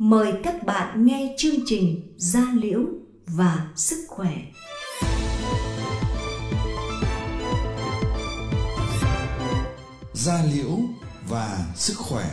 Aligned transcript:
mời 0.00 0.32
các 0.42 0.64
bạn 0.66 1.06
nghe 1.06 1.34
chương 1.38 1.54
trình 1.66 2.14
Gia 2.16 2.46
Liễu 2.54 2.80
và 3.26 3.68
Sức 3.76 4.04
Khỏe. 4.08 4.36
Gia 10.12 10.42
Liễu 10.54 10.78
và 11.28 11.58
Sức 11.74 11.94
Khỏe 11.96 12.24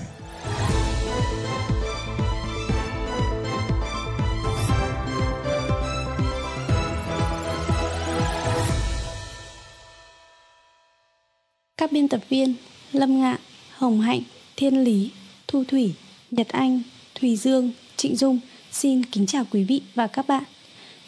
Các 11.78 11.92
biên 11.92 12.08
tập 12.08 12.22
viên 12.30 12.56
Lâm 12.92 13.22
Ngạn, 13.22 13.38
Hồng 13.78 14.02
Hạnh, 14.02 14.22
Thiên 14.56 14.84
Lý, 14.84 15.12
Thu 15.48 15.64
Thủy, 15.68 15.94
Nhật 16.32 16.48
Anh, 16.50 16.82
Thùy 17.20 17.36
Dương, 17.36 17.72
Trịnh 17.96 18.16
Dung 18.16 18.40
xin 18.72 19.06
kính 19.06 19.26
chào 19.26 19.44
quý 19.52 19.64
vị 19.64 19.82
và 19.96 20.08
các 20.08 20.28
bạn. 20.28 20.44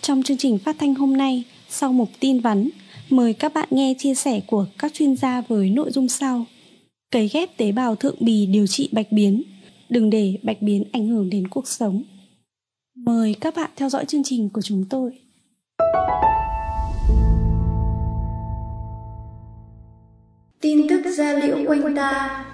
Trong 0.01 0.23
chương 0.23 0.37
trình 0.37 0.57
phát 0.57 0.75
thanh 0.79 0.95
hôm 0.95 1.17
nay, 1.17 1.43
sau 1.69 1.93
mục 1.93 2.09
tin 2.19 2.39
vắn, 2.39 2.69
mời 3.09 3.33
các 3.33 3.53
bạn 3.53 3.67
nghe 3.71 3.93
chia 3.97 4.15
sẻ 4.15 4.41
của 4.47 4.65
các 4.77 4.93
chuyên 4.93 5.15
gia 5.15 5.41
với 5.41 5.69
nội 5.69 5.91
dung 5.91 6.07
sau. 6.07 6.45
Cấy 7.11 7.29
ghép 7.33 7.57
tế 7.57 7.71
bào 7.71 7.95
thượng 7.95 8.15
bì 8.19 8.45
điều 8.45 8.67
trị 8.67 8.89
bạch 8.91 9.11
biến, 9.11 9.43
đừng 9.89 10.09
để 10.09 10.37
bạch 10.43 10.61
biến 10.61 10.83
ảnh 10.91 11.07
hưởng 11.07 11.29
đến 11.29 11.47
cuộc 11.47 11.67
sống. 11.67 12.03
Mời 12.95 13.35
các 13.41 13.55
bạn 13.55 13.71
theo 13.75 13.89
dõi 13.89 14.05
chương 14.05 14.23
trình 14.23 14.49
của 14.49 14.61
chúng 14.61 14.85
tôi. 14.89 15.11
Tin 20.61 20.87
tức 20.89 21.11
gia 21.11 21.33
liễu 21.33 21.57
quanh 21.67 21.95
ta 21.95 22.45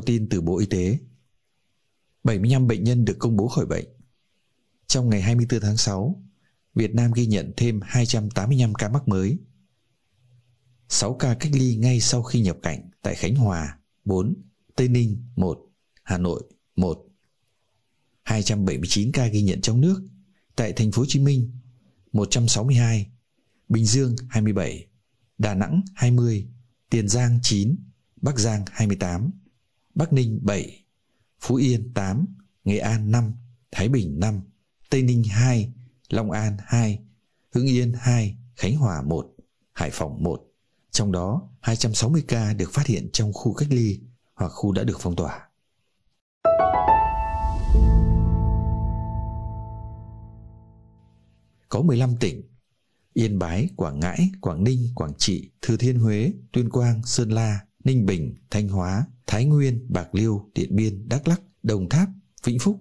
Theo 0.00 0.04
tin 0.06 0.28
từ 0.28 0.40
Bộ 0.40 0.58
Y 0.58 0.66
tế, 0.66 0.98
75 2.24 2.66
bệnh 2.66 2.84
nhân 2.84 3.04
được 3.04 3.16
công 3.18 3.36
bố 3.36 3.48
khỏi 3.48 3.66
bệnh. 3.66 3.84
Trong 4.86 5.10
ngày 5.10 5.22
24 5.22 5.60
tháng 5.60 5.76
6, 5.76 6.22
Việt 6.74 6.94
Nam 6.94 7.12
ghi 7.12 7.26
nhận 7.26 7.52
thêm 7.56 7.80
285 7.82 8.74
ca 8.74 8.88
mắc 8.88 9.08
mới. 9.08 9.38
6 10.88 11.14
ca 11.14 11.34
cách 11.34 11.52
ly 11.54 11.76
ngay 11.76 12.00
sau 12.00 12.22
khi 12.22 12.40
nhập 12.40 12.56
cảnh 12.62 12.90
tại 13.02 13.14
Khánh 13.14 13.34
Hòa 13.34 13.78
4, 14.04 14.34
Tây 14.76 14.88
Ninh 14.88 15.24
1, 15.36 15.58
Hà 16.02 16.18
Nội 16.18 16.42
1. 16.76 17.06
279 18.22 19.12
ca 19.12 19.26
ghi 19.26 19.42
nhận 19.42 19.60
trong 19.60 19.80
nước 19.80 20.02
tại 20.56 20.72
thành 20.72 20.92
phố 20.92 21.02
Hồ 21.02 21.06
Chí 21.08 21.20
Minh 21.20 21.50
162, 22.12 23.10
Bình 23.68 23.86
Dương 23.86 24.16
27, 24.28 24.86
Đà 25.38 25.54
Nẵng 25.54 25.82
20, 25.94 26.48
Tiền 26.90 27.08
Giang 27.08 27.38
9, 27.42 27.76
Bắc 28.16 28.38
Giang 28.38 28.64
28, 28.70 29.30
Bắc 29.94 30.12
Ninh 30.12 30.40
7, 30.42 30.84
Phú 31.40 31.54
Yên 31.54 31.94
8, 31.94 32.26
Nghệ 32.64 32.78
An 32.78 33.10
5, 33.10 33.34
Thái 33.70 33.88
Bình 33.88 34.20
5, 34.20 34.40
Tây 34.90 35.02
Ninh 35.02 35.24
2, 35.24 35.72
Long 36.08 36.30
An 36.30 36.56
2, 36.60 36.98
Hưng 37.54 37.66
Yên 37.66 37.92
2, 37.98 38.36
Khánh 38.56 38.76
Hòa 38.76 39.02
1, 39.02 39.34
Hải 39.72 39.90
Phòng 39.92 40.22
1. 40.22 40.42
Trong 40.90 41.12
đó, 41.12 41.48
260 41.60 42.24
ca 42.28 42.52
được 42.52 42.70
phát 42.72 42.86
hiện 42.86 43.10
trong 43.12 43.32
khu 43.32 43.54
cách 43.54 43.68
ly 43.70 44.00
hoặc 44.34 44.48
khu 44.48 44.72
đã 44.72 44.84
được 44.84 44.96
phong 45.00 45.16
tỏa. 45.16 45.48
Có 51.68 51.82
15 51.82 52.16
tỉnh 52.16 52.42
Yên 53.12 53.38
Bái, 53.38 53.68
Quảng 53.76 54.00
Ngãi, 54.00 54.30
Quảng 54.40 54.64
Ninh, 54.64 54.88
Quảng 54.94 55.12
Trị, 55.18 55.50
Thừa 55.62 55.76
Thiên 55.76 55.98
Huế, 55.98 56.32
Tuyên 56.52 56.70
Quang, 56.70 57.02
Sơn 57.04 57.30
La, 57.30 57.60
Ninh 57.84 58.06
Bình, 58.06 58.34
Thanh 58.50 58.68
Hóa, 58.68 59.06
Thái 59.26 59.44
Nguyên, 59.44 59.86
Bạc 59.88 60.14
Liêu, 60.14 60.50
Điện 60.54 60.76
Biên, 60.76 61.08
Đắk 61.08 61.28
Lắk, 61.28 61.42
Đồng 61.62 61.88
Tháp, 61.88 62.08
Vĩnh 62.44 62.58
Phúc 62.58 62.80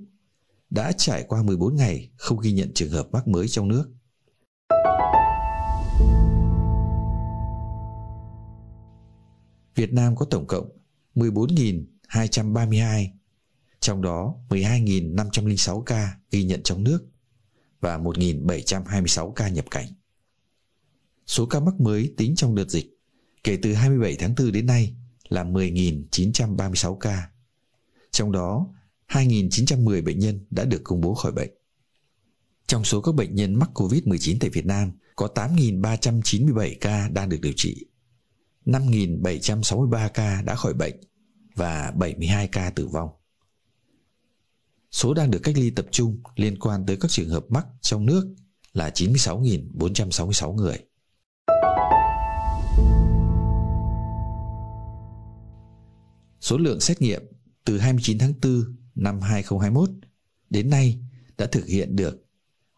đã 0.69 0.91
trải 0.97 1.23
qua 1.27 1.43
14 1.43 1.75
ngày 1.75 2.09
không 2.17 2.39
ghi 2.39 2.51
nhận 2.51 2.71
trường 2.73 2.91
hợp 2.91 3.07
mắc 3.11 3.27
mới 3.27 3.47
trong 3.47 3.67
nước. 3.67 3.91
Việt 9.75 9.93
Nam 9.93 10.15
có 10.15 10.25
tổng 10.25 10.47
cộng 10.47 10.69
14.232, 11.15 13.07
trong 13.79 14.01
đó 14.01 14.35
12.506 14.49 15.81
ca 15.81 16.17
ghi 16.31 16.43
nhận 16.43 16.63
trong 16.63 16.83
nước 16.83 17.05
và 17.79 17.97
1.726 17.97 19.31
ca 19.31 19.49
nhập 19.49 19.65
cảnh. 19.71 19.87
Số 21.25 21.45
ca 21.45 21.59
mắc 21.59 21.79
mới 21.79 22.13
tính 22.17 22.35
trong 22.35 22.55
đợt 22.55 22.69
dịch 22.69 22.98
kể 23.43 23.57
từ 23.61 23.73
27 23.73 24.15
tháng 24.15 24.35
4 24.37 24.51
đến 24.51 24.65
nay 24.65 24.95
là 25.29 25.43
10.936 25.43 26.95
ca. 26.95 27.29
Trong 28.11 28.31
đó, 28.31 28.67
2.910 29.07 30.03
bệnh 30.03 30.19
nhân 30.19 30.45
đã 30.49 30.65
được 30.65 30.81
công 30.83 31.01
bố 31.01 31.13
khỏi 31.13 31.31
bệnh. 31.31 31.49
Trong 32.67 32.83
số 32.83 33.01
các 33.01 33.15
bệnh 33.15 33.35
nhân 33.35 33.55
mắc 33.55 33.69
COVID-19 33.73 34.37
tại 34.39 34.49
Việt 34.49 34.65
Nam, 34.65 34.91
có 35.15 35.27
8.397 35.35 36.75
ca 36.81 37.09
đang 37.09 37.29
được 37.29 37.37
điều 37.41 37.53
trị, 37.55 37.85
5.763 38.65 40.09
ca 40.09 40.41
đã 40.41 40.55
khỏi 40.55 40.73
bệnh 40.73 40.95
và 41.55 41.91
72 41.91 42.47
ca 42.47 42.69
tử 42.69 42.87
vong. 42.87 43.09
Số 44.91 45.13
đang 45.13 45.31
được 45.31 45.39
cách 45.43 45.57
ly 45.57 45.69
tập 45.69 45.85
trung 45.91 46.21
liên 46.35 46.59
quan 46.59 46.85
tới 46.85 46.97
các 46.97 47.11
trường 47.11 47.29
hợp 47.29 47.45
mắc 47.49 47.67
trong 47.81 48.05
nước 48.05 48.35
là 48.73 48.89
96.466 48.89 50.53
người. 50.53 50.77
Số 56.49 56.57
lượng 56.57 56.79
xét 56.79 57.01
nghiệm 57.01 57.21
từ 57.65 57.77
29 57.77 58.17
tháng 58.17 58.33
4 58.41 58.75
năm 58.95 59.21
2021 59.21 59.89
đến 60.49 60.69
nay 60.69 60.99
đã 61.37 61.45
thực 61.45 61.67
hiện 61.67 61.95
được 61.95 62.25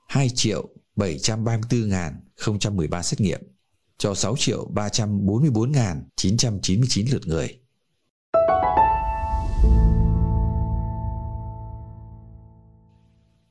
2 0.07 0.29
triệu 0.29 0.69
734.013 0.95 3.01
xét 3.01 3.21
nghiệm 3.21 3.41
cho 3.97 4.15
6 4.15 4.35
triệu 4.37 4.71
344.999 4.75 7.05
lượt 7.11 7.27
người. 7.27 7.59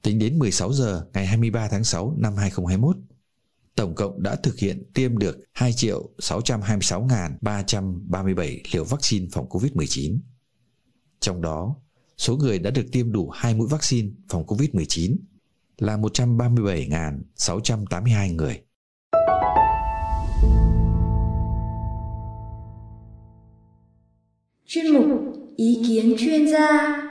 Tính 0.03 0.19
đến 0.19 0.39
16 0.39 0.73
giờ 0.73 1.07
ngày 1.13 1.27
23 1.27 1.69
tháng 1.69 1.85
6 1.85 2.15
năm 2.19 2.37
2021, 2.37 2.97
tổng 3.81 3.95
cộng 3.95 4.23
đã 4.23 4.37
thực 4.37 4.59
hiện 4.59 4.83
tiêm 4.95 5.19
được 5.19 5.39
2 5.53 5.73
triệu 5.73 6.11
626.337 6.19 8.59
liều 8.73 8.85
vaccine 8.85 9.27
phòng 9.33 9.49
COVID-19. 9.49 10.19
Trong 11.21 11.43
đó, 11.43 11.77
số 12.19 12.37
người 12.37 12.59
đã 12.59 12.71
được 12.71 12.87
tiêm 12.93 13.13
đủ 13.13 13.31
2 13.31 13.55
mũi 13.55 13.69
vaccine 13.71 14.09
phòng 14.29 14.47
COVID-19 14.47 15.17
là 15.79 15.97
137.682 15.97 18.35
người. 18.35 18.61
Chuyên 24.67 24.93
mục 24.93 25.05
Ý 25.57 25.83
kiến 25.89 26.15
chuyên 26.19 26.49
gia 26.49 27.10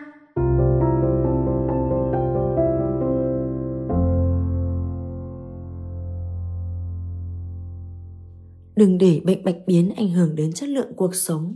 Đừng 8.79 8.97
để 8.97 9.21
bệnh 9.25 9.43
bạch 9.43 9.57
biến 9.67 9.93
ảnh 9.97 10.09
hưởng 10.09 10.35
đến 10.35 10.53
chất 10.53 10.69
lượng 10.69 10.93
cuộc 10.95 11.15
sống. 11.15 11.55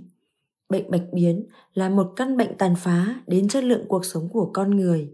Bệnh 0.70 0.92
bạch 0.92 1.04
biến 1.14 1.46
là 1.74 1.90
một 1.90 2.08
căn 2.16 2.38
bệnh 2.38 2.58
tàn 2.58 2.76
phá 2.78 3.22
đến 3.28 3.48
chất 3.48 3.64
lượng 3.64 3.86
cuộc 3.88 4.06
sống 4.06 4.30
của 4.34 4.50
con 4.54 4.76
người, 4.76 5.10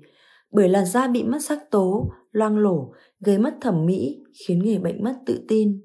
bởi 0.51 0.69
làn 0.69 0.85
da 0.85 1.07
bị 1.07 1.23
mất 1.23 1.39
sắc 1.43 1.71
tố, 1.71 2.11
loang 2.31 2.57
lổ, 2.57 2.93
gây 3.19 3.37
mất 3.37 3.57
thẩm 3.61 3.85
mỹ, 3.85 4.23
khiến 4.33 4.59
người 4.59 4.77
bệnh 4.77 5.03
mất 5.03 5.13
tự 5.25 5.45
tin. 5.47 5.81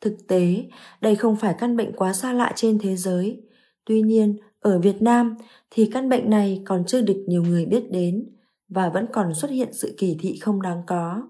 Thực 0.00 0.16
tế, 0.28 0.64
đây 1.00 1.16
không 1.16 1.36
phải 1.36 1.54
căn 1.58 1.76
bệnh 1.76 1.92
quá 1.96 2.12
xa 2.12 2.32
lạ 2.32 2.52
trên 2.56 2.78
thế 2.78 2.96
giới. 2.96 3.42
Tuy 3.84 4.02
nhiên, 4.02 4.36
ở 4.60 4.78
Việt 4.78 5.02
Nam 5.02 5.36
thì 5.70 5.90
căn 5.92 6.08
bệnh 6.08 6.30
này 6.30 6.62
còn 6.66 6.84
chưa 6.86 7.02
được 7.02 7.24
nhiều 7.26 7.42
người 7.42 7.66
biết 7.66 7.90
đến 7.90 8.28
và 8.68 8.88
vẫn 8.88 9.06
còn 9.12 9.34
xuất 9.34 9.50
hiện 9.50 9.68
sự 9.72 9.94
kỳ 9.98 10.16
thị 10.20 10.38
không 10.40 10.62
đáng 10.62 10.82
có. 10.86 11.22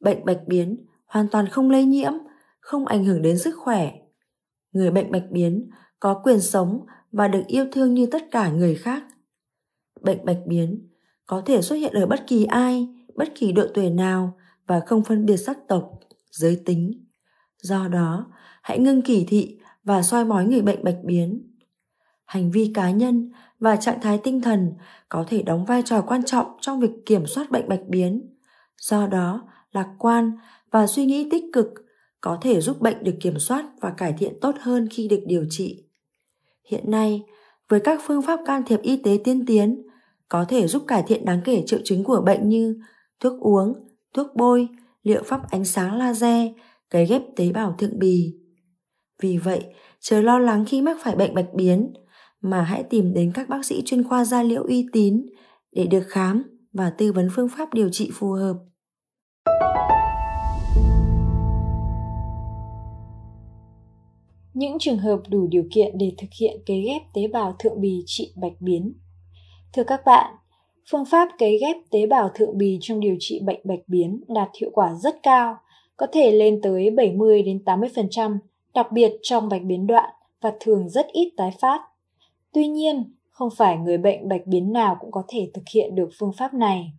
Bệnh 0.00 0.24
bạch 0.24 0.40
biến 0.46 0.86
hoàn 1.06 1.28
toàn 1.28 1.48
không 1.48 1.70
lây 1.70 1.84
nhiễm, 1.84 2.12
không 2.64 2.86
ảnh 2.86 3.04
hưởng 3.04 3.22
đến 3.22 3.38
sức 3.38 3.54
khỏe. 3.58 3.92
Người 4.72 4.90
bệnh 4.90 5.10
bạch 5.10 5.30
biến 5.30 5.70
có 6.00 6.20
quyền 6.24 6.40
sống 6.40 6.86
và 7.12 7.28
được 7.28 7.42
yêu 7.46 7.66
thương 7.72 7.94
như 7.94 8.06
tất 8.06 8.30
cả 8.30 8.48
người 8.48 8.74
khác. 8.74 9.04
Bệnh 10.00 10.24
bạch 10.24 10.40
biến 10.46 10.88
có 11.26 11.42
thể 11.46 11.62
xuất 11.62 11.76
hiện 11.76 11.92
ở 11.92 12.06
bất 12.06 12.26
kỳ 12.26 12.44
ai, 12.44 12.88
bất 13.14 13.28
kỳ 13.34 13.52
độ 13.52 13.66
tuổi 13.74 13.90
nào 13.90 14.38
và 14.66 14.80
không 14.80 15.04
phân 15.04 15.26
biệt 15.26 15.36
sắc 15.36 15.58
tộc, 15.68 15.90
giới 16.30 16.62
tính. 16.64 17.04
Do 17.62 17.88
đó, 17.88 18.26
hãy 18.62 18.78
ngưng 18.78 19.02
kỳ 19.02 19.24
thị 19.28 19.58
và 19.82 20.02
soi 20.02 20.24
mói 20.24 20.44
người 20.44 20.62
bệnh 20.62 20.84
bạch 20.84 20.98
biến. 21.04 21.50
Hành 22.24 22.50
vi 22.50 22.70
cá 22.74 22.90
nhân 22.90 23.30
và 23.58 23.76
trạng 23.76 24.00
thái 24.00 24.18
tinh 24.18 24.40
thần 24.40 24.72
có 25.08 25.24
thể 25.28 25.42
đóng 25.42 25.64
vai 25.64 25.82
trò 25.82 26.00
quan 26.00 26.24
trọng 26.24 26.46
trong 26.60 26.80
việc 26.80 26.92
kiểm 27.06 27.26
soát 27.26 27.50
bệnh 27.50 27.68
bạch 27.68 27.82
biến. 27.88 28.34
Do 28.80 29.06
đó, 29.06 29.48
lạc 29.72 29.88
quan 29.98 30.32
và 30.70 30.86
suy 30.86 31.06
nghĩ 31.06 31.28
tích 31.30 31.44
cực 31.52 31.83
có 32.24 32.38
thể 32.40 32.60
giúp 32.60 32.80
bệnh 32.80 33.04
được 33.04 33.14
kiểm 33.20 33.38
soát 33.38 33.64
và 33.80 33.90
cải 33.90 34.12
thiện 34.12 34.40
tốt 34.40 34.54
hơn 34.60 34.88
khi 34.90 35.08
được 35.08 35.20
điều 35.26 35.44
trị. 35.50 35.84
Hiện 36.70 36.90
nay, 36.90 37.22
với 37.68 37.80
các 37.80 38.00
phương 38.06 38.22
pháp 38.22 38.40
can 38.46 38.62
thiệp 38.66 38.82
y 38.82 38.96
tế 38.96 39.18
tiên 39.24 39.46
tiến, 39.46 39.82
có 40.28 40.44
thể 40.48 40.66
giúp 40.66 40.84
cải 40.86 41.02
thiện 41.06 41.24
đáng 41.24 41.40
kể 41.44 41.62
triệu 41.66 41.78
chứng 41.84 42.04
của 42.04 42.22
bệnh 42.26 42.48
như 42.48 42.76
thuốc 43.20 43.40
uống, 43.40 43.72
thuốc 44.14 44.26
bôi, 44.36 44.68
liệu 45.02 45.22
pháp 45.22 45.50
ánh 45.50 45.64
sáng 45.64 45.98
laser, 45.98 46.48
cấy 46.90 47.06
ghép 47.06 47.22
tế 47.36 47.52
bào 47.52 47.74
thượng 47.78 47.98
bì. 47.98 48.34
Vì 49.22 49.38
vậy, 49.38 49.64
chớ 50.00 50.20
lo 50.20 50.38
lắng 50.38 50.64
khi 50.68 50.82
mắc 50.82 50.96
phải 51.00 51.16
bệnh 51.16 51.34
bạch 51.34 51.54
biến, 51.54 51.92
mà 52.40 52.62
hãy 52.62 52.82
tìm 52.82 53.14
đến 53.14 53.32
các 53.34 53.48
bác 53.48 53.64
sĩ 53.64 53.82
chuyên 53.84 54.04
khoa 54.04 54.24
da 54.24 54.42
liễu 54.42 54.62
uy 54.62 54.86
tín 54.92 55.26
để 55.72 55.86
được 55.86 56.04
khám 56.08 56.42
và 56.72 56.90
tư 56.90 57.12
vấn 57.12 57.28
phương 57.34 57.48
pháp 57.48 57.74
điều 57.74 57.88
trị 57.88 58.10
phù 58.14 58.32
hợp. 58.32 58.56
Những 64.54 64.78
trường 64.78 64.98
hợp 64.98 65.20
đủ 65.28 65.46
điều 65.46 65.64
kiện 65.70 65.98
để 65.98 66.12
thực 66.18 66.26
hiện 66.40 66.60
cấy 66.66 66.80
ghép 66.80 67.02
tế 67.14 67.28
bào 67.28 67.56
thượng 67.58 67.80
bì 67.80 68.02
trị 68.06 68.32
bạch 68.36 68.52
biến. 68.60 68.94
Thưa 69.72 69.84
các 69.84 70.00
bạn, 70.06 70.34
phương 70.90 71.04
pháp 71.04 71.28
cấy 71.38 71.58
ghép 71.60 71.76
tế 71.90 72.06
bào 72.06 72.28
thượng 72.34 72.58
bì 72.58 72.78
trong 72.80 73.00
điều 73.00 73.16
trị 73.20 73.40
bệnh 73.44 73.60
bạch 73.64 73.78
biến 73.86 74.24
đạt 74.28 74.48
hiệu 74.60 74.70
quả 74.72 74.94
rất 74.94 75.22
cao, 75.22 75.56
có 75.96 76.06
thể 76.12 76.32
lên 76.32 76.60
tới 76.62 76.90
70 76.90 77.42
đến 77.42 77.62
80%, 77.64 78.38
đặc 78.74 78.92
biệt 78.92 79.12
trong 79.22 79.48
bạch 79.48 79.62
biến 79.62 79.86
đoạn 79.86 80.10
và 80.40 80.52
thường 80.60 80.88
rất 80.88 81.06
ít 81.12 81.32
tái 81.36 81.50
phát. 81.60 81.80
Tuy 82.52 82.66
nhiên, 82.66 83.14
không 83.30 83.48
phải 83.56 83.76
người 83.76 83.98
bệnh 83.98 84.28
bạch 84.28 84.46
biến 84.46 84.72
nào 84.72 84.96
cũng 85.00 85.10
có 85.10 85.22
thể 85.28 85.50
thực 85.54 85.64
hiện 85.74 85.94
được 85.94 86.08
phương 86.18 86.32
pháp 86.38 86.54
này. 86.54 86.92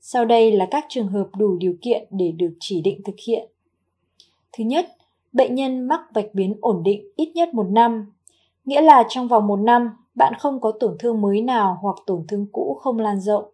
Sau 0.00 0.24
đây 0.24 0.52
là 0.52 0.66
các 0.70 0.84
trường 0.88 1.08
hợp 1.08 1.28
đủ 1.38 1.56
điều 1.56 1.74
kiện 1.82 2.06
để 2.10 2.32
được 2.32 2.52
chỉ 2.60 2.80
định 2.80 3.00
thực 3.04 3.16
hiện. 3.26 3.48
Thứ 4.52 4.64
nhất, 4.64 4.86
bệnh 5.32 5.54
nhân 5.54 5.88
mắc 5.88 6.00
bạch 6.14 6.34
biến 6.34 6.56
ổn 6.60 6.82
định 6.82 7.08
ít 7.16 7.32
nhất 7.34 7.54
một 7.54 7.66
năm, 7.70 8.12
nghĩa 8.64 8.80
là 8.80 9.04
trong 9.08 9.28
vòng 9.28 9.46
một 9.46 9.56
năm 9.56 9.90
bạn 10.14 10.32
không 10.38 10.60
có 10.60 10.72
tổn 10.80 10.96
thương 10.98 11.20
mới 11.20 11.42
nào 11.42 11.78
hoặc 11.82 11.96
tổn 12.06 12.24
thương 12.28 12.46
cũ 12.52 12.78
không 12.80 12.98
lan 12.98 13.20
rộng. 13.20 13.44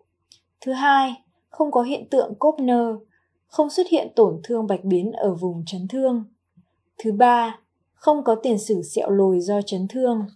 Thứ 0.61 0.73
hai, 0.73 1.15
không 1.49 1.71
có 1.71 1.83
hiện 1.83 2.09
tượng 2.11 2.35
cốp 2.39 2.61
nơ, 2.61 2.97
không 3.47 3.71
xuất 3.71 3.87
hiện 3.89 4.09
tổn 4.17 4.41
thương 4.45 4.67
bạch 4.67 4.85
biến 4.85 5.13
ở 5.13 5.35
vùng 5.35 5.63
chấn 5.67 5.89
thương. 5.89 6.25
Thứ 6.99 7.13
ba, 7.13 7.59
không 7.95 8.25
có 8.25 8.35
tiền 8.35 8.59
sử 8.59 8.83
sẹo 8.83 9.11
lồi 9.11 9.41
do 9.41 9.63
chấn 9.63 9.89
thương. 9.89 10.27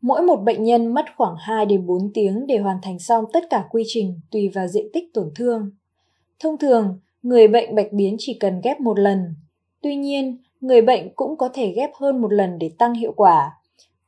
Mỗi 0.00 0.22
một 0.22 0.36
bệnh 0.36 0.64
nhân 0.64 0.94
mất 0.94 1.04
khoảng 1.16 1.34
2 1.38 1.66
đến 1.66 1.86
4 1.86 2.10
tiếng 2.14 2.46
để 2.46 2.58
hoàn 2.58 2.78
thành 2.82 2.98
xong 2.98 3.24
tất 3.32 3.44
cả 3.50 3.66
quy 3.70 3.82
trình 3.86 4.20
tùy 4.30 4.48
vào 4.48 4.68
diện 4.68 4.86
tích 4.92 5.04
tổn 5.14 5.30
thương. 5.34 5.70
Thông 6.38 6.58
thường, 6.58 6.98
người 7.22 7.48
bệnh 7.48 7.74
bạch 7.74 7.92
biến 7.92 8.16
chỉ 8.18 8.36
cần 8.40 8.60
ghép 8.64 8.80
một 8.80 8.98
lần. 8.98 9.34
Tuy 9.82 9.96
nhiên, 9.96 10.38
người 10.60 10.82
bệnh 10.82 11.14
cũng 11.14 11.36
có 11.36 11.48
thể 11.54 11.72
ghép 11.76 11.90
hơn 11.94 12.22
một 12.22 12.32
lần 12.32 12.58
để 12.58 12.70
tăng 12.78 12.94
hiệu 12.94 13.12
quả. 13.16 13.50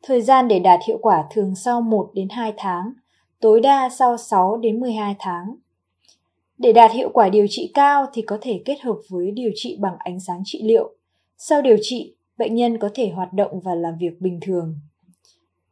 Thời 0.02 0.22
gian 0.22 0.48
để 0.48 0.58
đạt 0.58 0.80
hiệu 0.88 0.98
quả 1.02 1.24
thường 1.30 1.54
sau 1.54 1.80
1 1.80 2.10
đến 2.14 2.28
2 2.28 2.52
tháng, 2.56 2.92
tối 3.40 3.60
đa 3.60 3.88
sau 3.88 4.16
6 4.16 4.56
đến 4.56 4.80
12 4.80 5.16
tháng. 5.18 5.54
Để 6.58 6.72
đạt 6.72 6.92
hiệu 6.92 7.08
quả 7.12 7.28
điều 7.28 7.46
trị 7.50 7.70
cao 7.74 8.06
thì 8.12 8.22
có 8.22 8.38
thể 8.40 8.62
kết 8.64 8.80
hợp 8.80 8.96
với 9.08 9.30
điều 9.30 9.50
trị 9.54 9.76
bằng 9.80 9.94
ánh 9.98 10.20
sáng 10.20 10.42
trị 10.44 10.60
liệu. 10.64 10.96
Sau 11.38 11.62
điều 11.62 11.76
trị, 11.80 12.14
bệnh 12.38 12.54
nhân 12.54 12.78
có 12.78 12.90
thể 12.94 13.08
hoạt 13.08 13.32
động 13.32 13.60
và 13.60 13.74
làm 13.74 13.94
việc 13.98 14.20
bình 14.20 14.38
thường. 14.42 14.74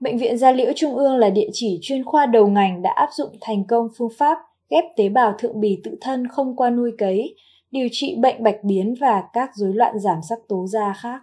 Bệnh 0.01 0.19
viện 0.19 0.39
Gia 0.39 0.53
Liễu 0.53 0.73
Trung 0.77 0.97
ương 0.97 1.17
là 1.17 1.31
địa 1.31 1.49
chỉ 1.53 1.79
chuyên 1.83 2.05
khoa 2.05 2.27
đầu 2.27 2.47
ngành 2.47 2.83
đã 2.83 2.91
áp 2.91 3.09
dụng 3.13 3.37
thành 3.41 3.65
công 3.65 3.89
phương 3.99 4.13
pháp 4.19 4.39
ghép 4.71 4.85
tế 4.97 5.09
bào 5.09 5.35
thượng 5.39 5.61
bì 5.61 5.81
tự 5.85 5.97
thân 6.01 6.29
không 6.29 6.57
qua 6.57 6.71
nuôi 6.71 6.93
cấy, 6.99 7.35
điều 7.73 7.89
trị 7.93 8.15
bệnh 8.21 8.43
bạch 8.43 8.65
biến 8.65 8.95
và 9.01 9.23
các 9.33 9.51
rối 9.55 9.75
loạn 9.75 9.99
giảm 9.99 10.19
sắc 10.29 10.39
tố 10.49 10.67
da 10.67 10.95
khác. 10.97 11.23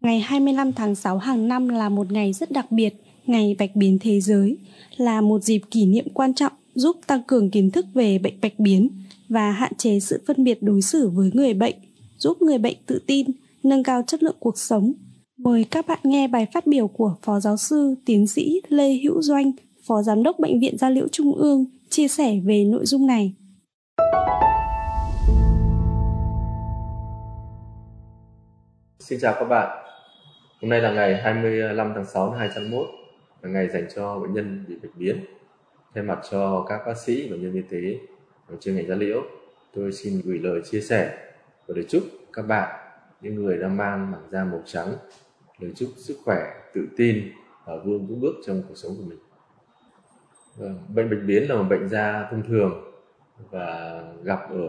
Ngày 0.00 0.20
25 0.20 0.72
tháng 0.72 0.94
6 0.94 1.18
hàng 1.18 1.48
năm 1.48 1.68
là 1.68 1.88
một 1.88 2.12
ngày 2.12 2.32
rất 2.32 2.50
đặc 2.50 2.72
biệt, 2.72 2.94
ngày 3.26 3.56
bạch 3.58 3.76
biến 3.76 3.98
thế 4.00 4.20
giới, 4.20 4.58
là 4.96 5.20
một 5.20 5.42
dịp 5.42 5.60
kỷ 5.70 5.86
niệm 5.86 6.06
quan 6.14 6.34
trọng 6.34 6.52
giúp 6.74 6.96
tăng 7.06 7.22
cường 7.26 7.50
kiến 7.50 7.70
thức 7.70 7.86
về 7.94 8.18
bệnh 8.18 8.40
bạch 8.42 8.58
biến 8.58 8.88
và 9.28 9.50
hạn 9.52 9.72
chế 9.78 10.00
sự 10.00 10.22
phân 10.26 10.44
biệt 10.44 10.62
đối 10.62 10.82
xử 10.82 11.08
với 11.08 11.30
người 11.34 11.54
bệnh 11.54 11.76
giúp 12.18 12.42
người 12.42 12.58
bệnh 12.58 12.76
tự 12.86 13.02
tin, 13.06 13.26
nâng 13.62 13.82
cao 13.82 14.02
chất 14.06 14.22
lượng 14.22 14.36
cuộc 14.40 14.58
sống. 14.58 14.92
Mời 15.36 15.64
các 15.64 15.86
bạn 15.86 16.00
nghe 16.02 16.28
bài 16.28 16.46
phát 16.52 16.66
biểu 16.66 16.88
của 16.88 17.14
Phó 17.22 17.40
Giáo 17.40 17.56
sư 17.56 17.94
Tiến 18.04 18.26
sĩ 18.26 18.60
Lê 18.68 18.98
Hữu 19.02 19.22
Doanh, 19.22 19.52
Phó 19.90 20.02
Giám 20.02 20.22
đốc 20.22 20.38
Bệnh 20.38 20.60
viện 20.60 20.78
Gia 20.78 20.90
Liễu 20.90 21.08
Trung 21.08 21.34
ương, 21.34 21.64
chia 21.88 22.08
sẻ 22.08 22.40
về 22.44 22.64
nội 22.64 22.86
dung 22.86 23.06
này. 23.06 23.34
Xin 28.98 29.18
chào 29.22 29.34
các 29.38 29.44
bạn. 29.44 29.86
Hôm 30.60 30.68
nay 30.68 30.80
là 30.80 30.92
ngày 30.92 31.16
25 31.22 31.92
tháng 31.94 32.04
6 32.04 32.30
năm 32.30 32.38
2021, 32.38 32.88
là 33.42 33.50
ngày 33.50 33.68
dành 33.68 33.86
cho 33.94 34.18
bệnh 34.18 34.34
nhân 34.34 34.64
bị 34.68 34.74
bệnh 34.82 34.92
biến. 34.98 35.24
Thay 35.94 36.04
mặt 36.04 36.18
cho 36.30 36.66
các 36.68 36.80
bác 36.86 36.98
sĩ 37.06 37.28
và 37.30 37.36
nhân 37.36 37.52
viên 37.52 37.62
y 37.62 37.68
tế 37.70 37.98
ở 38.48 38.56
chuyên 38.60 38.76
ngành 38.76 38.88
da 38.88 38.94
liễu, 38.94 39.22
tôi 39.74 39.92
xin 39.92 40.20
gửi 40.24 40.38
lời 40.38 40.60
chia 40.70 40.80
sẻ 40.80 41.16
và 41.66 41.74
lời 41.76 41.84
chúc 41.88 42.02
các 42.32 42.42
bạn 42.42 42.68
những 43.20 43.34
người 43.34 43.58
đang 43.58 43.76
mang 43.76 44.10
mảng 44.10 44.28
da 44.30 44.44
màu 44.44 44.62
trắng 44.66 44.88
lời 45.58 45.72
chúc 45.76 45.88
sức 45.96 46.16
khỏe 46.24 46.38
tự 46.74 46.88
tin 46.96 47.32
và 47.66 47.76
vươn 47.84 48.06
vững 48.06 48.20
bước 48.20 48.34
trong 48.46 48.62
cuộc 48.68 48.74
sống 48.76 48.92
của 48.98 49.04
mình 49.08 49.18
Vâng, 50.56 50.78
bệnh 50.94 51.10
bạch 51.10 51.18
biến 51.26 51.48
là 51.48 51.54
một 51.54 51.64
bệnh 51.70 51.88
da 51.88 52.28
thông 52.30 52.42
thường 52.42 52.92
và 53.50 54.02
gặp 54.22 54.40
ở 54.50 54.66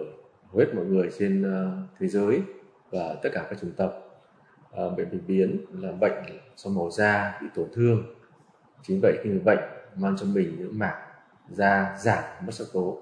hầu 0.51 0.60
hết 0.60 0.66
mọi 0.75 0.86
người 0.86 1.10
trên 1.19 1.44
ờ, 1.44 1.72
thế 2.00 2.07
giới 2.07 2.42
và 2.92 3.16
tất 3.24 3.30
cả 3.33 3.48
các 3.50 3.60
chủng 3.62 3.72
tộc. 3.72 3.94
À, 4.72 4.83
bệnh 4.98 5.12
bạch 5.12 5.22
biến 5.28 5.66
là 5.74 5.92
bệnh 5.92 6.13
do 6.56 6.72
màu 6.72 6.89
da 6.92 7.39
bị 7.42 7.48
tổn 7.56 7.68
thương. 7.74 8.04
Chính 8.83 9.00
vậy 9.01 9.18
khi 9.24 9.30
người 9.30 9.39
bệnh 9.39 9.60
mang 9.95 10.16
trong 10.18 10.33
mình 10.33 10.56
những 10.60 10.80
mảng 10.80 11.01
da 11.50 11.98
giảm 12.00 12.24
mất 12.45 12.54
sắc 12.54 12.66
tố. 12.74 13.01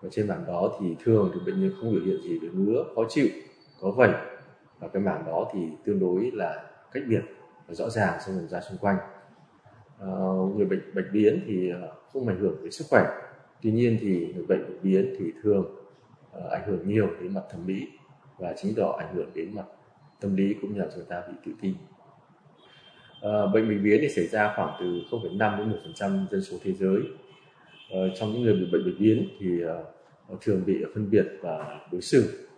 Và 0.00 0.08
trên 0.12 0.28
mảng 0.28 0.44
đó 0.46 0.76
thì 0.80 0.96
thường 1.04 1.30
thì 1.34 1.40
bệnh 1.46 1.60
nhân 1.60 1.72
không 1.80 1.92
biểu 1.92 2.02
hiện 2.04 2.22
gì 2.22 2.38
về 2.38 2.48
ngứa 2.52 2.84
khó 2.94 3.02
chịu 3.08 3.26
có 3.80 3.90
vẩy. 3.90 4.10
Và 4.78 4.88
cái 4.88 5.02
mảng 5.02 5.24
đó 5.26 5.50
thì 5.52 5.60
tương 5.84 6.00
đối 6.00 6.30
là 6.34 6.64
cách 6.92 7.02
biệt 7.08 7.22
và 7.66 7.74
rõ 7.74 7.90
ràng 7.90 8.18
so 8.26 8.32
với 8.32 8.46
da 8.46 8.60
xung 8.60 8.78
quanh. 8.78 8.96
Ờ, 9.98 10.08
người 10.56 10.66
bệnh 10.66 10.80
bạch 10.94 11.04
biến 11.12 11.40
thì 11.46 11.70
ờ, 11.70 11.92
không 12.12 12.28
ảnh 12.28 12.40
hưởng 12.40 12.56
đến 12.62 12.72
sức 12.72 12.84
khỏe. 12.90 13.04
Tuy 13.62 13.70
nhiên 13.70 13.98
thì 14.00 14.32
người 14.34 14.46
bệnh 14.46 14.62
bạch 14.62 14.82
biến 14.82 15.14
thì 15.18 15.24
thường 15.42 15.76
ờ, 16.32 16.48
ảnh 16.50 16.62
hưởng 16.66 16.88
nhiều 16.88 17.08
đến 17.20 17.34
mặt 17.34 17.42
thẩm 17.50 17.66
mỹ 17.66 17.86
và 18.38 18.54
chính 18.56 18.74
đó 18.76 18.96
ảnh 18.98 19.14
hưởng 19.14 19.30
đến 19.34 19.54
mặt 19.54 19.64
tâm 20.20 20.36
lý 20.36 20.54
cũng 20.60 20.74
như 20.74 20.80
là 20.80 20.86
người 20.96 21.04
ta 21.08 21.22
bị 21.28 21.34
tự 21.46 21.52
ti. 21.60 21.74
À, 23.22 23.46
bệnh 23.54 23.68
bạch 23.68 23.82
biến 23.82 23.98
thì 24.00 24.08
xảy 24.08 24.26
ra 24.26 24.52
khoảng 24.56 24.76
từ 24.80 25.00
0,5 25.10 25.58
đến 25.58 25.72
1% 25.98 26.26
dân 26.30 26.42
số 26.42 26.56
thế 26.62 26.72
giới. 26.72 27.00
Trong 28.14 28.32
những 28.32 28.42
người 28.42 28.54
bị 28.54 28.66
bệnh 28.72 28.84
bạch 28.84 29.00
biến 29.00 29.28
thì 29.40 29.48
thường 30.40 30.62
bị 30.66 30.84
phân 30.94 31.10
biệt 31.10 31.26
và 31.42 31.80
đối 31.92 32.00
xử. 32.00 32.48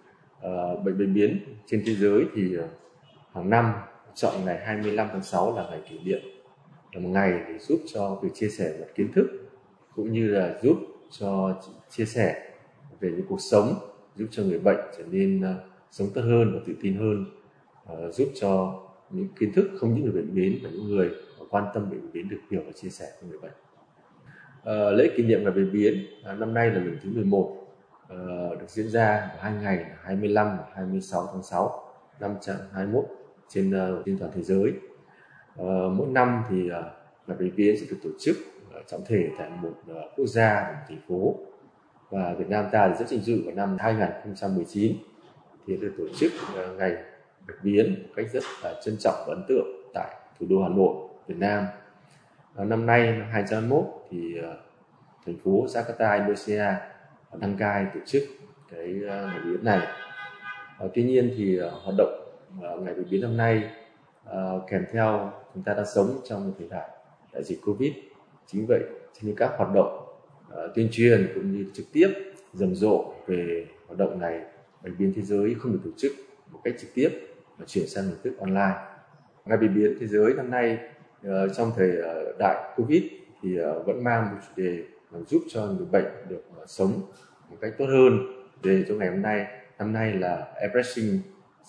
Bệnh 0.84 0.98
bệnh 0.98 1.14
biến 1.14 1.38
trên 1.66 1.82
thế 1.86 1.94
giới 1.94 2.24
thì 2.34 2.56
hàng 3.34 3.50
năm 3.50 3.72
chọn 4.14 4.34
ngày 4.44 4.58
25 4.66 5.08
tháng 5.12 5.22
6 5.22 5.56
là 5.56 5.66
ngày 5.70 5.80
kỷ 5.90 5.98
niệm 5.98 6.20
một 6.94 7.08
ngày 7.08 7.32
để 7.48 7.58
giúp 7.58 7.80
cho 7.94 8.18
việc 8.22 8.28
chia 8.34 8.48
sẻ 8.48 8.76
mặt 8.80 8.86
kiến 8.94 9.12
thức 9.12 9.26
cũng 9.96 10.12
như 10.12 10.28
là 10.28 10.58
giúp 10.62 10.76
cho 11.10 11.60
chia 11.90 12.04
sẻ 12.04 12.52
về 13.00 13.10
những 13.10 13.26
cuộc 13.28 13.40
sống 13.40 13.74
giúp 14.16 14.26
cho 14.30 14.42
người 14.42 14.58
bệnh 14.58 14.80
trở 14.98 15.04
nên 15.10 15.40
uh, 15.40 15.60
sống 15.90 16.08
tốt 16.14 16.20
hơn 16.20 16.52
và 16.54 16.60
tự 16.66 16.74
tin 16.82 16.94
hơn 16.94 17.24
uh, 17.92 18.14
giúp 18.14 18.28
cho 18.40 18.80
những 19.10 19.28
kiến 19.38 19.52
thức 19.52 19.70
không 19.78 19.94
những 19.94 20.04
người 20.04 20.22
bệnh 20.22 20.34
biến 20.34 20.58
mà 20.62 20.70
những 20.72 20.88
người 20.88 21.10
quan 21.50 21.64
tâm 21.74 21.90
bệnh 21.90 22.12
biến 22.12 22.28
được 22.28 22.40
hiểu 22.50 22.62
và 22.66 22.72
chia 22.72 22.88
sẻ 22.88 23.06
với 23.20 23.30
người 23.30 23.38
bệnh 23.38 23.52
uh, 24.60 24.98
lễ 24.98 25.10
kỷ 25.16 25.22
niệm 25.22 25.42
ngày 25.42 25.52
bệnh 25.52 25.72
biến 25.72 26.06
uh, 26.32 26.38
năm 26.38 26.54
nay 26.54 26.70
là 26.70 26.74
lần 26.74 26.98
thứ 27.02 27.10
11 27.14 27.56
uh, 28.04 28.60
được 28.60 28.68
diễn 28.68 28.88
ra 28.88 29.28
vào 29.28 29.36
hai 29.40 29.52
ngày 29.62 29.84
25 30.02 30.46
và 30.46 30.64
26 30.74 31.28
tháng 31.32 31.42
6 31.42 31.84
năm 32.20 32.30
2021 32.40 33.04
trên 33.48 33.98
uh, 33.98 34.02
trên 34.06 34.18
toàn 34.18 34.30
thế 34.34 34.42
giới. 34.42 34.72
Ờ, 35.56 35.88
mỗi 35.96 36.06
năm 36.08 36.42
thì 36.50 36.66
uh, 36.66 36.84
ngày 37.26 37.36
bệnh 37.38 37.56
biến 37.56 37.76
sẽ 37.80 37.86
được 37.90 37.96
tổ 38.02 38.10
chức 38.20 38.36
uh, 38.80 38.86
trọng 38.86 39.04
thể 39.06 39.28
tại 39.38 39.50
một 39.62 39.74
uh, 39.90 39.96
quốc 40.16 40.26
gia 40.26 40.72
một 40.72 40.84
thành 40.88 41.00
phố 41.08 41.34
và 42.10 42.34
Việt 42.38 42.48
Nam 42.48 42.64
ta 42.72 42.88
thì 42.88 42.94
rất 42.98 43.10
vinh 43.10 43.20
dự 43.20 43.42
vào 43.44 43.54
năm 43.54 43.76
2019 43.80 44.96
thì 45.66 45.76
được 45.76 45.94
tổ 45.98 46.04
chức 46.16 46.32
uh, 46.52 46.78
ngày 46.78 46.96
bạch 47.48 47.56
biến 47.62 47.94
một 48.02 48.08
cách 48.16 48.26
rất 48.32 48.42
là 48.62 48.74
trân 48.84 48.96
trọng 48.98 49.24
và 49.26 49.34
ấn 49.34 49.44
tượng 49.48 49.66
tại 49.94 50.14
thủ 50.40 50.46
đô 50.48 50.62
Hà 50.62 50.68
Nội, 50.68 50.94
Việt 51.26 51.38
Nam. 51.38 51.64
Uh, 52.62 52.68
năm 52.68 52.86
nay 52.86 53.06
năm 53.06 53.28
2021 53.32 53.84
thì 54.10 54.34
uh, 54.38 54.44
thành 55.26 55.38
phố 55.44 55.66
Jakarta, 55.66 56.14
Indonesia 56.14 56.64
đăng 57.38 57.56
cai 57.56 57.86
tổ 57.94 58.00
chức 58.06 58.22
cái 58.70 59.00
ờ, 59.08 59.26
ngày 59.26 59.40
biến 59.44 59.64
này 59.64 59.86
tuy 60.94 61.02
nhiên 61.02 61.34
thì 61.36 61.60
uh, 61.60 61.72
hoạt 61.72 61.94
động 61.98 62.32
uh, 62.58 62.82
ngày 62.82 62.94
biến 63.10 63.20
năm 63.20 63.36
nay 63.36 63.70
uh, 64.28 64.62
kèm 64.70 64.84
theo 64.92 65.32
chúng 65.54 65.62
ta 65.62 65.74
đang 65.74 65.86
sống 65.94 66.20
trong 66.24 66.46
một 66.46 66.54
thời 66.58 66.68
đại 66.68 66.90
đại 67.32 67.42
dịch 67.44 67.60
covid. 67.66 67.92
Chính 68.46 68.66
vậy 68.66 68.80
cho 68.88 69.20
nên 69.22 69.36
các 69.36 69.50
hoạt 69.56 69.74
động 69.74 70.06
ờ, 70.48 70.72
tuyên 70.74 70.88
truyền 70.92 71.32
cũng 71.34 71.52
như 71.52 71.66
trực 71.74 71.86
tiếp 71.92 72.08
rầm 72.54 72.74
rộ 72.74 73.14
về 73.26 73.66
hoạt 73.86 73.98
động 73.98 74.18
này 74.18 74.40
bệnh 74.82 74.98
biến 74.98 75.12
thế 75.16 75.22
giới 75.22 75.54
không 75.58 75.72
được 75.72 75.80
tổ 75.84 75.90
chức 75.96 76.12
một 76.50 76.60
cách 76.64 76.74
trực 76.80 76.90
tiếp 76.94 77.08
mà 77.58 77.64
chuyển 77.68 77.86
sang 77.86 78.04
hình 78.04 78.16
thức 78.24 78.38
online. 78.38 78.74
Ngày 79.44 79.58
bệnh 79.58 79.74
biến 79.74 79.96
thế 80.00 80.06
giới 80.06 80.34
năm 80.34 80.50
nay 80.50 80.78
ờ, 81.24 81.48
trong 81.48 81.72
thời 81.76 81.90
đại 82.38 82.74
covid 82.76 83.02
thì 83.42 83.58
vẫn 83.86 84.04
mang 84.04 84.24
một 84.30 84.40
chủ 84.46 84.62
đề 84.62 84.84
làm 85.10 85.24
giúp 85.26 85.42
cho 85.48 85.66
người 85.66 85.86
bệnh 85.92 86.06
được 86.28 86.42
sống 86.66 86.92
một 87.50 87.56
cách 87.60 87.72
tốt 87.78 87.86
hơn. 87.88 88.18
Để 88.62 88.84
cho 88.88 88.94
ngày 88.94 89.08
hôm 89.08 89.22
nay 89.22 89.46
năm 89.78 89.92
nay 89.92 90.12
là 90.12 90.52
Embracing 90.60 91.20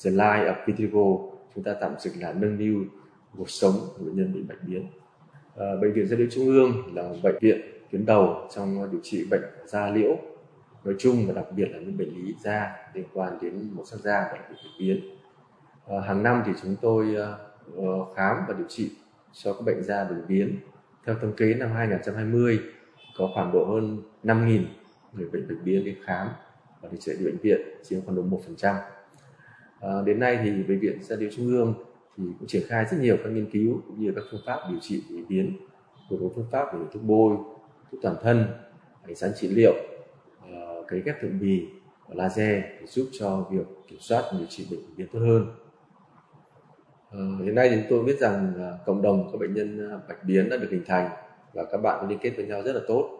the 0.05 0.11
Life 0.11 0.45
of 0.45 0.55
Vitiligo 0.65 1.30
chúng 1.55 1.63
ta 1.63 1.73
tạm 1.81 1.95
dịch 1.99 2.13
là 2.19 2.33
nâng 2.33 2.57
niu 2.57 2.85
cuộc 3.37 3.49
sống 3.49 3.73
của 3.97 4.05
bệnh 4.05 4.15
nhân 4.15 4.33
bị 4.33 4.41
bệnh 4.41 4.57
biến. 4.61 4.87
À, 5.57 5.65
bệnh 5.81 5.93
viện 5.93 6.07
gia 6.07 6.17
liễu 6.17 6.27
trung 6.31 6.45
ương 6.45 6.95
là 6.95 7.03
một 7.03 7.15
bệnh 7.23 7.35
viện 7.41 7.61
tuyến 7.91 8.05
đầu 8.05 8.47
trong 8.55 8.91
điều 8.91 9.01
trị 9.03 9.25
bệnh 9.29 9.43
da 9.65 9.89
liễu. 9.89 10.17
Nói 10.83 10.95
chung 10.99 11.27
và 11.27 11.33
đặc 11.33 11.45
biệt 11.55 11.65
là 11.71 11.79
những 11.79 11.97
bệnh 11.97 12.09
lý 12.09 12.35
da 12.43 12.75
liên 12.93 13.05
quan 13.13 13.37
đến 13.41 13.69
màu 13.73 13.85
sắc 13.85 13.99
da 13.99 14.29
và 14.31 14.37
bệnh 14.49 14.57
biến. 14.79 15.17
À, 15.87 15.99
hàng 15.99 16.23
năm 16.23 16.43
thì 16.45 16.51
chúng 16.61 16.75
tôi 16.81 17.15
uh, 17.77 18.15
khám 18.15 18.37
và 18.47 18.53
điều 18.53 18.67
trị 18.69 18.91
cho 19.33 19.53
các 19.53 19.61
bệnh 19.65 19.83
da 19.83 20.03
bạch 20.03 20.27
biến. 20.27 20.59
Theo 21.05 21.15
thống 21.21 21.33
kê 21.33 21.53
năm 21.53 21.71
2020 21.71 22.59
có 23.17 23.29
khoảng 23.33 23.51
độ 23.53 23.65
hơn 23.65 24.01
5.000 24.23 24.63
người 25.13 25.29
bệnh 25.29 25.47
bạch 25.47 25.57
biến 25.63 25.85
đến 25.85 25.95
khám 26.03 26.27
và 26.81 26.89
điều 26.91 26.99
trị 26.99 27.11
bệnh 27.25 27.37
viện 27.37 27.61
chiếm 27.83 28.01
khoảng 28.05 28.15
độ 28.15 28.23
1%. 28.57 28.75
À, 29.81 29.89
đến 30.05 30.19
nay 30.19 30.39
thì 30.43 30.63
bệnh 30.63 30.79
viện 30.79 31.03
gia 31.03 31.15
liễu 31.15 31.29
trung 31.35 31.47
ương 31.47 31.73
thì 32.17 32.23
cũng 32.39 32.47
triển 32.47 32.63
khai 32.67 32.85
rất 32.91 32.97
nhiều 33.01 33.17
các 33.23 33.29
nghiên 33.29 33.49
cứu 33.51 33.81
cũng 33.87 33.99
như 33.99 34.11
các 34.15 34.23
phương 34.31 34.41
pháp 34.45 34.59
điều 34.69 34.79
trị 34.81 35.03
bệnh 35.09 35.27
biến 35.27 35.57
của 36.09 36.17
có 36.21 36.25
phương 36.35 36.47
pháp 36.51 36.73
về 36.73 36.79
thuốc 36.93 37.03
bôi, 37.03 37.37
thuốc 37.91 38.01
toàn 38.01 38.15
thân, 38.21 38.45
ánh 39.03 39.15
sáng 39.15 39.31
trị 39.35 39.47
liệu, 39.47 39.73
uh, 40.43 40.87
cấy 40.87 41.01
ghép 41.05 41.21
thượng 41.21 41.39
bì 41.39 41.67
và 42.07 42.15
laser 42.15 42.63
để 42.79 42.85
giúp 42.85 43.07
cho 43.19 43.47
việc 43.51 43.65
kiểm 43.87 43.99
soát 43.99 44.23
điều 44.37 44.45
trị 44.49 44.67
bệnh 44.71 44.79
biến 44.97 45.07
tốt 45.13 45.19
hơn. 45.19 45.47
Uh, 47.09 47.45
hiện 47.45 47.55
nay 47.55 47.69
thì 47.69 47.75
chúng 47.75 47.85
tôi 47.89 48.03
biết 48.03 48.19
rằng 48.19 48.53
uh, 48.55 48.85
cộng 48.85 49.01
đồng 49.01 49.29
các 49.31 49.37
bệnh 49.39 49.53
nhân 49.53 49.99
bạch 50.09 50.23
biến 50.23 50.49
đã 50.49 50.57
được 50.57 50.67
hình 50.71 50.83
thành 50.85 51.09
và 51.53 51.65
các 51.71 51.77
bạn 51.77 52.09
liên 52.09 52.19
kết 52.21 52.33
với 52.35 52.45
nhau 52.45 52.61
rất 52.63 52.75
là 52.75 52.81
tốt 52.87 53.17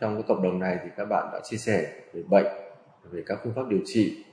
trong 0.00 0.14
cái 0.14 0.22
cộng 0.28 0.42
đồng 0.42 0.58
này 0.58 0.78
thì 0.84 0.90
các 0.96 1.04
bạn 1.04 1.28
đã 1.32 1.40
chia 1.44 1.56
sẻ 1.56 1.92
về 2.12 2.22
bệnh 2.30 2.46
về 3.10 3.22
các 3.26 3.38
phương 3.44 3.52
pháp 3.56 3.68
điều 3.68 3.80
trị 3.84 4.24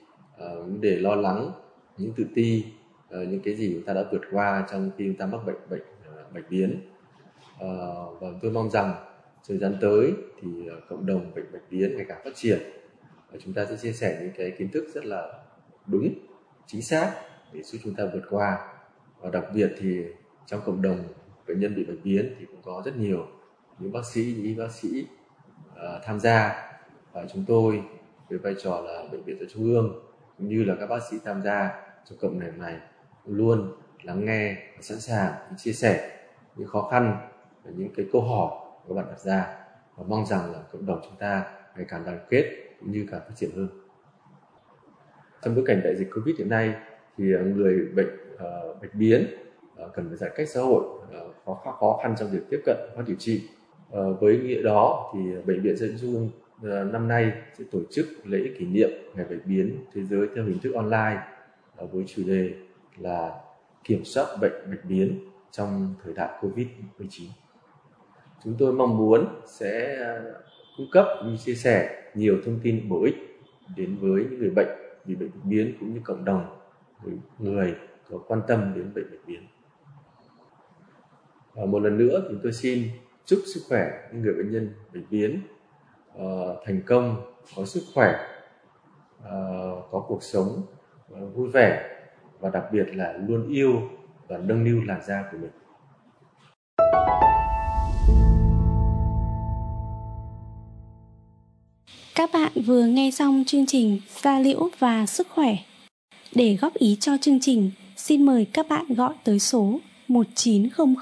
uh, 0.43 0.81
để 0.81 0.95
lo 0.95 1.15
lắng 1.15 1.51
những 1.97 2.13
tự 2.17 2.25
ti 2.35 2.65
uh, 3.07 3.27
những 3.27 3.41
cái 3.43 3.55
gì 3.55 3.73
chúng 3.73 3.85
ta 3.85 3.93
đã 3.93 4.03
vượt 4.11 4.21
qua 4.31 4.67
trong 4.71 4.91
khi 4.97 5.05
chúng 5.07 5.17
ta 5.17 5.25
mắc 5.25 5.39
bệnh 5.45 5.69
bệnh 5.69 5.81
uh, 5.81 6.33
bệnh 6.33 6.43
biến. 6.49 6.81
Uh, 7.55 8.21
và 8.21 8.27
tôi 8.41 8.51
mong 8.51 8.69
rằng 8.69 8.93
thời 9.47 9.57
gian 9.57 9.77
tới 9.81 10.13
thì 10.41 10.49
uh, 10.49 10.83
cộng 10.89 11.05
đồng 11.05 11.31
bệnh 11.35 11.51
bạch 11.53 11.61
biến 11.71 11.97
ngày 11.97 12.05
càng 12.09 12.21
phát 12.23 12.35
triển 12.35 12.59
và 13.31 13.39
chúng 13.45 13.53
ta 13.53 13.65
sẽ 13.65 13.77
chia 13.77 13.91
sẻ 13.93 14.17
những 14.21 14.31
cái 14.37 14.51
kiến 14.51 14.69
thức 14.71 14.87
rất 14.93 15.05
là 15.05 15.43
đúng 15.85 16.13
chính 16.65 16.81
xác 16.81 17.13
để 17.53 17.63
giúp 17.63 17.79
chúng 17.83 17.95
ta 17.95 18.05
vượt 18.13 18.23
qua. 18.29 18.57
Và 19.19 19.29
đặc 19.29 19.45
biệt 19.53 19.71
thì 19.79 20.03
trong 20.45 20.61
cộng 20.65 20.81
đồng 20.81 20.99
bệnh 21.47 21.59
nhân 21.59 21.75
bị 21.75 21.85
bệnh 21.85 22.03
biến 22.03 22.35
thì 22.39 22.45
cũng 22.45 22.61
có 22.63 22.81
rất 22.85 22.97
nhiều 22.97 23.27
những 23.79 23.91
bác 23.91 24.05
sĩ 24.05 24.33
những 24.37 24.45
y 24.45 24.55
bác 24.55 24.71
sĩ 24.71 25.05
uh, 25.71 25.77
tham 26.03 26.19
gia. 26.19 26.69
Và 27.13 27.25
chúng 27.33 27.43
tôi 27.47 27.81
với 28.29 28.39
vai 28.39 28.55
trò 28.63 28.81
là 28.81 29.03
bệnh 29.11 29.23
viện 29.23 29.35
tại 29.39 29.47
trung 29.53 29.63
ương 29.63 30.03
cũng 30.37 30.47
như 30.47 30.63
là 30.63 30.75
các 30.79 30.87
bác 30.87 30.99
sĩ 31.11 31.17
tham 31.25 31.41
gia 31.41 31.83
trong 32.05 32.17
cộng 32.21 32.39
đồng 32.39 32.59
này 32.59 32.77
luôn 33.25 33.71
lắng 34.03 34.25
nghe 34.25 34.55
và 34.75 34.81
sẵn 34.81 34.99
sàng 34.99 35.33
chia 35.57 35.71
sẻ 35.71 36.19
những 36.55 36.67
khó 36.67 36.81
khăn 36.91 37.17
và 37.63 37.71
những 37.75 37.89
cái 37.95 38.05
câu 38.11 38.21
hỏi 38.21 38.51
các 38.87 38.95
bạn 38.95 39.05
đặt 39.09 39.19
ra. 39.19 39.57
Và 39.95 40.03
mong 40.07 40.25
rằng 40.25 40.51
là 40.51 40.59
cộng 40.71 40.85
đồng 40.85 40.99
chúng 41.03 41.15
ta 41.19 41.45
ngày 41.75 41.85
càng 41.89 42.05
đoàn 42.05 42.19
kết 42.29 42.55
cũng 42.79 42.91
như 42.91 43.05
càng 43.11 43.19
phát 43.19 43.35
triển 43.35 43.49
hơn. 43.55 43.69
Trong 45.41 45.55
bối 45.55 45.63
cảnh 45.67 45.81
đại 45.83 45.95
dịch 45.95 46.09
covid 46.15 46.37
hiện 46.37 46.49
nay 46.49 46.75
thì 47.17 47.35
à, 47.35 47.41
người 47.41 47.85
bệnh 47.95 48.35
uh, 48.35 48.81
bệnh 48.81 48.91
biến 48.93 49.27
uh, 49.83 49.93
cần 49.93 50.07
phải 50.07 50.17
giãn 50.17 50.31
cách 50.35 50.49
xã 50.49 50.61
hội 50.61 50.83
uh, 50.83 51.35
khó 51.45 51.75
khó 51.79 51.99
khăn 52.03 52.15
trong 52.19 52.29
việc 52.31 52.41
tiếp 52.49 52.59
cận 52.65 52.77
và 52.95 53.03
điều 53.07 53.15
trị. 53.19 53.49
Uh, 53.87 54.21
với 54.21 54.37
nghĩa 54.37 54.61
đó 54.61 55.13
thì 55.13 55.19
bệnh 55.45 55.61
viện 55.61 55.77
Dân 55.77 55.97
Dung 55.97 56.29
Ờ, 56.63 56.83
năm 56.83 57.07
nay 57.07 57.31
sẽ 57.57 57.63
tổ 57.71 57.79
chức 57.91 58.07
lễ 58.23 58.39
kỷ 58.59 58.65
niệm 58.65 58.89
ngày 59.15 59.25
bệnh 59.29 59.41
biến 59.45 59.85
thế 59.93 60.03
giới 60.03 60.27
theo 60.35 60.43
hình 60.45 60.59
thức 60.59 60.73
online 60.73 61.21
ờ, 61.75 61.85
với 61.85 62.03
chủ 62.07 62.23
đề 62.25 62.53
là 62.97 63.31
kiểm 63.83 64.05
soát 64.05 64.25
bệnh 64.41 64.71
bạch 64.71 64.85
biến 64.85 65.19
trong 65.51 65.95
thời 66.03 66.13
đại 66.13 66.29
Covid-19. 66.41 67.27
Chúng 68.43 68.55
tôi 68.59 68.73
mong 68.73 68.97
muốn 68.97 69.41
sẽ 69.45 69.97
ờ, 69.97 70.41
cung 70.77 70.87
cấp 70.91 71.05
như 71.25 71.37
chia 71.37 71.55
sẻ 71.55 72.03
nhiều 72.15 72.37
thông 72.45 72.59
tin 72.63 72.89
bổ 72.89 73.03
ích 73.03 73.15
đến 73.75 73.97
với 74.01 74.25
những 74.29 74.39
người 74.39 74.49
bệnh 74.49 74.69
bị 75.05 75.15
bệnh 75.15 75.29
bạch 75.29 75.45
biến 75.45 75.73
cũng 75.79 75.93
như 75.93 75.99
cộng 76.03 76.25
đồng 76.25 76.59
người 77.39 77.75
có 78.09 78.17
quan 78.27 78.41
tâm 78.47 78.73
đến 78.75 78.93
bệnh 78.95 79.11
bạch 79.11 79.27
biến. 79.27 79.47
Và 81.53 81.65
một 81.65 81.79
lần 81.79 81.97
nữa 81.97 82.27
thì 82.29 82.35
tôi 82.43 82.53
xin 82.53 82.83
chúc 83.25 83.39
sức 83.45 83.61
khỏe 83.69 84.09
những 84.13 84.21
người 84.21 84.33
bệnh 84.33 84.51
nhân 84.51 84.73
bệnh 84.93 85.03
biến 85.11 85.41
uh, 86.21 86.57
thành 86.65 86.81
công 86.85 87.21
có 87.55 87.65
sức 87.65 87.83
khỏe 87.93 88.15
uh, 89.19 89.27
có 89.91 90.05
cuộc 90.07 90.23
sống 90.23 90.61
uh, 91.13 91.35
vui 91.35 91.49
vẻ 91.49 91.97
và 92.39 92.49
đặc 92.49 92.63
biệt 92.71 92.85
là 92.95 93.13
luôn 93.27 93.47
yêu 93.49 93.81
và 94.27 94.37
nâng 94.37 94.63
niu 94.63 94.81
làn 94.85 95.01
da 95.07 95.23
của 95.31 95.37
mình 95.37 95.51
Các 102.15 102.29
bạn 102.33 102.51
vừa 102.65 102.85
nghe 102.85 103.11
xong 103.11 103.43
chương 103.47 103.65
trình 103.65 103.99
Da 104.21 104.39
liễu 104.39 104.69
và 104.79 105.05
sức 105.05 105.27
khỏe. 105.29 105.55
Để 106.35 106.57
góp 106.61 106.73
ý 106.73 106.97
cho 106.99 107.17
chương 107.21 107.39
trình, 107.41 107.71
xin 107.95 108.25
mời 108.25 108.45
các 108.53 108.67
bạn 108.69 108.85
gọi 108.93 109.13
tới 109.23 109.39
số 109.39 109.79
1900 110.07 110.95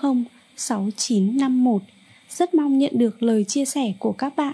6951 0.56 1.82
rất 2.30 2.54
mong 2.54 2.78
nhận 2.78 2.92
được 2.96 3.24
lời 3.24 3.44
chia 3.44 3.66
sẻ 3.66 3.94
của 4.00 4.12
các 4.12 4.36
bạn. 4.36 4.54